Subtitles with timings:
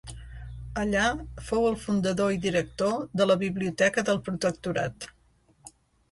[0.83, 1.01] Allà,
[1.49, 5.07] fou el fundador i director de la Biblioteca del Protectorat.